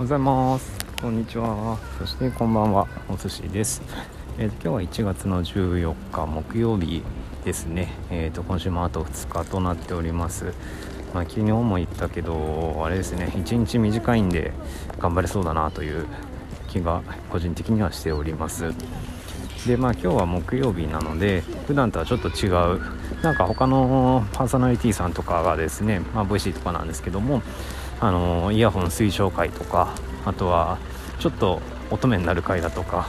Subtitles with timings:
[0.00, 0.78] ございます。
[1.02, 1.76] こんにちは。
[1.98, 2.88] そしてこんばんは。
[3.10, 3.82] お寿司です。
[4.40, 7.02] えーと、今日は1月の14日木曜日
[7.44, 7.92] ですね。
[8.08, 10.54] えーと、今週もあと2日となっております。
[11.12, 13.30] まあ、昨日も言ったけどあれですね。
[13.36, 14.54] 1日短いんで
[14.98, 16.06] 頑張れそうだなという
[16.68, 18.72] 気が個人的にはしております。
[19.66, 22.80] でまあ今日は木曜日なので普段とはちょっと違う。
[23.20, 27.42] なんか他のパーソナリティさんとかがですねまあ VC とかなんですけども
[28.00, 30.78] あのイヤホン推奨会とかあとは
[31.18, 31.60] ちょっと
[31.90, 33.08] 乙女になる会だとか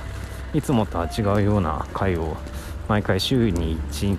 [0.54, 2.36] いつもとは違うような回を
[2.90, 4.18] 毎回週に1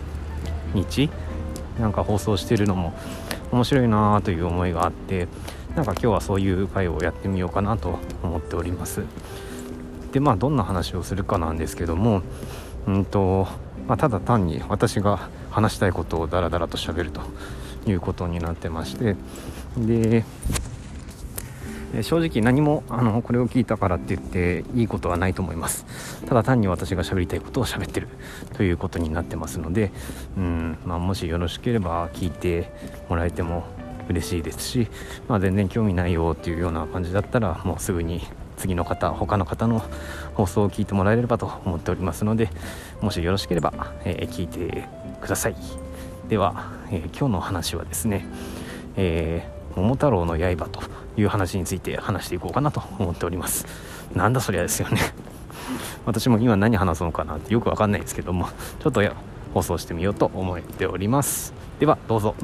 [0.74, 1.10] 日
[1.78, 2.94] なんか放送してるのも
[3.50, 5.28] 面白いなという思いがあって
[5.76, 9.02] なんか今日はそういう回をやってみようかなと思っております。
[10.12, 12.22] でまあどんな話をするかなんですけども
[12.86, 13.48] うんと、
[13.86, 17.22] まあ、ただ単に私が話したいことをダラダラと喋ると
[17.86, 19.16] いうことになってまして
[19.76, 20.24] で
[22.02, 25.84] 正直何もあのこれを聞いたからって言っていいことはないと思います。
[26.26, 28.08] ただ単に私が喋りたいことを喋ってる
[28.54, 29.90] ということになってますので
[30.38, 32.70] うん、まあ、もしよろしければ聞いて
[33.08, 33.64] もらえても
[34.08, 34.88] 嬉しいですし、
[35.28, 38.22] まあ、全然興味ないよっていうような感じだったらもうすぐに
[38.56, 39.82] 次の方他の方の
[40.34, 42.48] 放送を聞いてもらえればと思っておりますので
[43.00, 44.88] もしよろしければ、えー、聞いて
[45.20, 45.56] ください。
[46.28, 48.24] では、えー、今日の話はですね、
[48.96, 50.80] えー、桃太郎の刃と
[51.16, 53.66] いう話について話していこうかなと思っております。
[54.14, 55.00] なんだそりゃですよね。
[56.06, 58.48] 私も今何話そうのかなってよくわかんないですけども
[58.80, 59.02] ちょっと
[59.54, 61.52] 放送してみようと思っております。
[61.78, 62.34] ではどうぞ。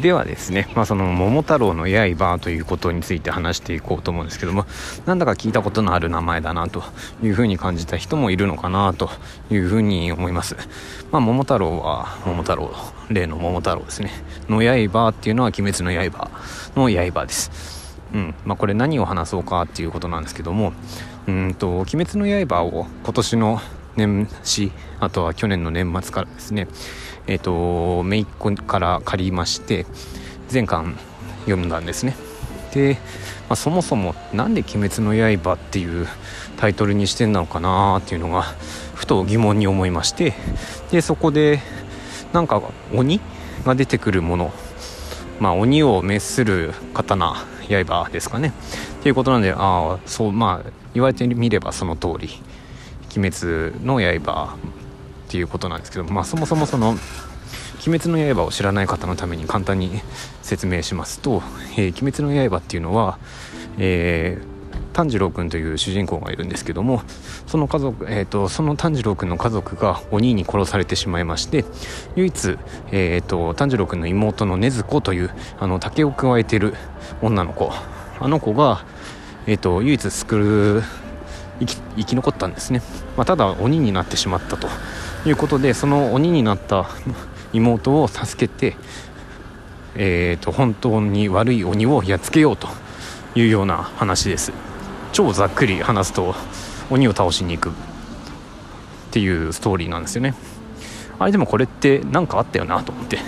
[0.00, 4.64] ではですね、まあ、その桃太郎の刃ということについて話していこうと思うんですけども
[5.06, 6.82] なんだか聞いたことのある名前だなと
[7.22, 9.10] いうふうに感じた人もいるのかなと
[9.50, 10.56] いうふうに思います、
[11.10, 12.70] まあ、桃太郎は桃太郎
[13.10, 14.10] 例の桃太郎ですね。
[14.48, 16.30] の刃っていうのは鬼滅の刃
[16.76, 17.98] の刃です。
[18.14, 18.34] うん。
[18.44, 20.72] まあ、これ何を話そうかっていうことなんですけども
[21.26, 23.60] うんと「鬼滅の刃」を今年の
[23.96, 26.68] 年始あとは去年の年末からですね。
[27.26, 29.86] えっ、ー、と姪っ子から借りまして
[30.48, 30.96] 全巻
[31.44, 32.16] 読んだんですね。
[32.72, 32.94] で、
[33.48, 36.06] まあ、そもそも何で「鬼滅の刃」っていう
[36.56, 38.42] タイトルにしてんのかなっていうのが
[38.94, 40.34] ふと疑問に思いまして
[40.90, 41.60] でそこで
[42.32, 42.62] なんか
[42.94, 43.20] 鬼
[43.64, 44.52] が出てくるもの
[45.40, 47.34] まあ鬼を滅する刀
[47.68, 48.52] 刃ですかね。
[49.00, 52.28] っていうことなんでああそうまあ言われてみればその通り
[53.16, 54.56] 鬼滅の刃
[55.30, 56.90] っていうことなんですけど、まあ、そもそもその
[57.86, 60.00] 「鬼滅の刃」を知らない方のために簡単に
[60.42, 61.42] 説明しますと
[61.76, 63.18] 「えー、鬼滅の刃」っていうのは、
[63.78, 67.02] えー、炭治郎君という主人公がいるんですけども
[67.46, 71.64] その家族、えーと、その炭治郎君の家族が鬼に殺されてしまいまして
[72.16, 72.58] 唯一、
[72.90, 76.74] えーと、炭治郎君の妹の禰豆子というあの竹を加えてる
[77.22, 77.72] 女の子。
[78.22, 78.84] あの子が、
[79.46, 81.09] えーと唯一救う
[81.66, 82.82] 生き残ったんですね、
[83.16, 84.68] まあ、ただ鬼になってしまったと。
[85.26, 86.88] いうことでその鬼になった
[87.52, 88.76] 妹を助けて、
[89.94, 92.68] えーと、本当に悪い鬼をやっつけようと。
[93.34, 94.52] いうような話です。
[95.12, 96.34] 超ざっくり話すと
[96.90, 97.70] 鬼を倒しに行く。
[97.70, 97.72] っ
[99.12, 100.34] ていうストーリーなんですよね。
[101.18, 103.18] あれでもこれって何かあったよなと思って。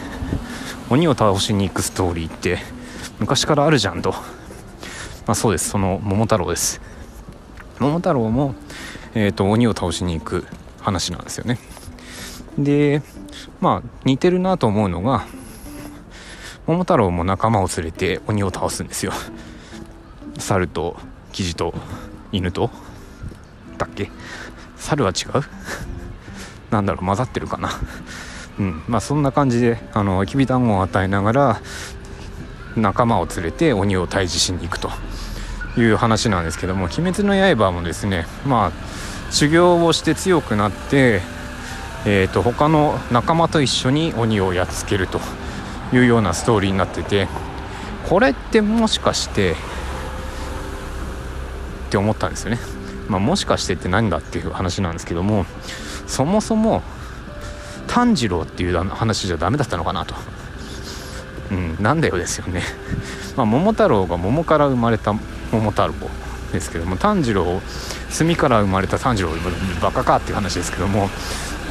[0.91, 2.59] 鬼を倒しに行くストーリーって
[3.19, 4.10] 昔からあるじゃんと。
[4.10, 5.70] まあそうです。
[5.70, 6.81] その桃太郎です。
[7.82, 8.54] 桃太郎も、
[9.15, 10.47] えーと、鬼を倒しに行く
[10.81, 11.59] 話なんですよね。
[12.56, 13.03] で
[13.60, 15.25] まあ似てるなと思うのが
[16.66, 19.12] 桃太郎も仲間を連れて鬼を倒すんですよ。
[20.38, 20.97] 猿と
[21.32, 21.75] キジと
[22.31, 22.70] 犬と。
[23.78, 24.12] だっけ？
[24.76, 25.43] 猿は違う？
[26.70, 27.04] なんだろう？
[27.04, 27.70] 混ざってるかな？
[28.60, 28.82] うん。
[28.87, 31.60] まあそんな感じであのきびだんごを与えながら
[32.76, 34.88] 仲間を連れて鬼を退治しに行くと。
[35.77, 38.72] いう話なんですけども「鬼滅の刃」もですねまあ
[39.31, 41.23] 修行をして強くなって、
[42.05, 45.20] えーと、他の仲間と一緒に鬼をやっつけると
[45.94, 47.29] いうようなストーリーになってて
[48.08, 49.55] これってもしかしてっ
[51.91, 52.58] て思ったんですよね。
[53.08, 55.44] まあ、もしかしてって何だっていう話なんですけども
[56.06, 56.82] そもそも
[57.87, 60.14] 炭治郎っていう話じゃダメだったのかなと。
[61.50, 62.62] うん、なんだよですよね。
[63.37, 65.14] まあ、桃太郎が桃から生まれた
[65.52, 65.94] 桃太郎
[66.52, 67.60] ですけども炭治郎
[68.10, 69.31] 墨から生まれた炭治郎
[69.81, 71.08] バカかっていう話ですけども、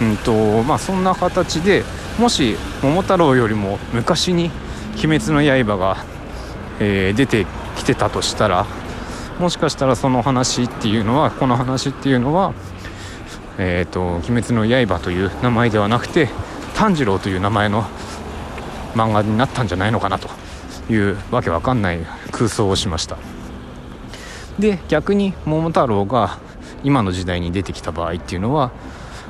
[0.01, 1.83] うんとまあ、そんな形で
[2.19, 4.51] もし桃太郎よりも昔に
[5.04, 5.98] 「鬼滅の刃が」
[6.80, 7.45] えー、出て
[7.75, 8.66] きてたとしたら
[9.39, 12.54] もしかしたらその話っていうのはこの話っていうのは
[13.57, 16.30] えーと「鬼滅の刃」という名前ではなくて
[16.75, 17.86] 炭治郎という名前の
[18.95, 20.30] 漫画になったんじゃないのかなと
[20.89, 22.00] いうわけわかんない
[22.31, 23.31] 空想をしました。
[24.59, 26.39] で逆に桃太郎が
[26.83, 28.71] 今の時代に出てきた場合っていうのは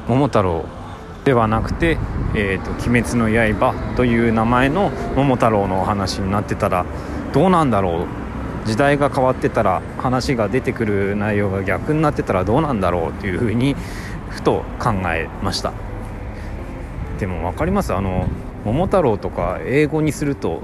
[0.07, 0.65] 桃太郎
[1.23, 1.97] ではなくて
[2.35, 6.85] 「えーと、鬼滅の刃」という名前の桃太郎のお話になってたら
[7.33, 8.05] どうなんだろ
[8.65, 8.67] う？
[8.67, 13.75] 時代が変わってたら話が出てくる内容が逆になってたらどうなんだろうというふうに
[14.29, 15.73] ふと考えました。
[17.19, 17.93] でも分かります？
[17.93, 18.27] あの
[18.65, 20.61] 桃太郎とか英語にすると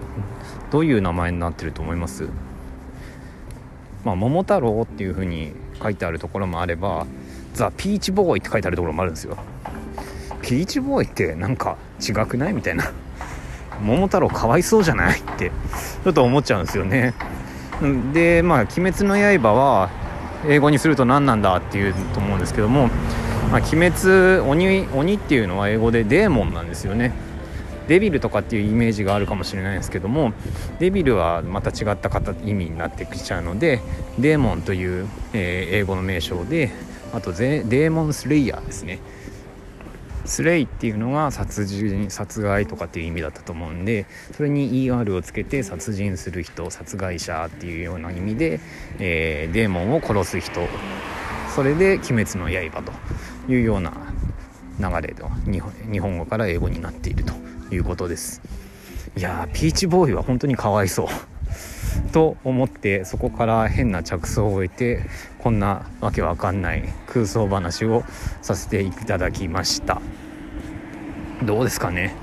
[0.72, 2.30] どういう名前になってると思います？
[4.08, 5.52] まあ、桃太郎っていう風に
[5.84, 7.06] 書いてあるところもあれば
[7.54, 9.36] ザ・ピーチボーイって書いてあるところもあるんですよ。
[10.42, 12.90] ピーチボーイってなんか違くないみたいな。
[13.82, 15.52] 桃太郎かわいそうじゃないって
[16.04, 17.16] ちょっと思っちゃうんですよね。
[18.14, 19.90] でまあ「鬼滅の刃」は
[20.48, 22.88] 英語にすると何なんだっていうと思うんですけども、
[23.52, 27.12] まあ、鬼滅鬼鬼っていうのは英語でデーモンなんですよね。
[27.88, 30.34] デビルとかっていうイメージがあるかもしれないですけども
[30.80, 32.10] デビルはまた違った
[32.46, 33.82] 意味になってきちゃうので
[34.20, 36.72] デーモンという、えー、英語の名称で
[37.14, 39.00] あとデーモンスレイヤーですね。
[40.26, 44.06] スレイっていうのが殺人殺害とかっていう意味だったと思うんで
[44.36, 48.60] それに ER をつけて殺人する人殺害者っていうような意味で、
[49.00, 50.68] えー、デーモンを殺す人。
[51.56, 52.92] それで「鬼滅の刃」と
[53.52, 53.92] いうような
[54.80, 55.24] 流れで
[55.92, 57.47] 日本語から英語になっていると。
[57.72, 58.42] いうことです。
[59.16, 61.08] いやーピーチボーイは本当にかわいそう。
[62.12, 65.02] と思ってそこから変な着想を置いて
[65.40, 68.04] こんなわけわかんない空想話を
[68.42, 70.02] させていただきました。
[71.44, 72.14] どうですかね？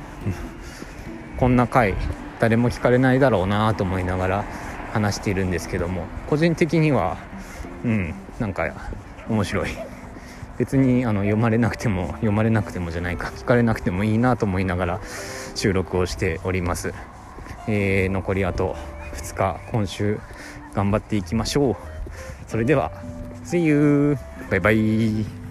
[1.39, 1.95] こんな回
[2.41, 4.45] 誰も聞かれないだろうなと思いながら
[4.93, 7.17] 話しているんですけども個人的には
[7.85, 8.73] うんなんか
[9.29, 9.69] 面白い。
[10.59, 15.01] 別にあの読まれなくても読まれなくてもじゃないか聞かれなくてもいいなと思いながら
[15.55, 16.95] 収録をしております、
[17.67, 18.77] えー、残りあと
[19.15, 20.21] 2日今週
[20.75, 21.77] 頑張っていきましょう。
[22.49, 22.91] それでは
[23.45, 24.17] See you!
[24.51, 25.44] バイバイ。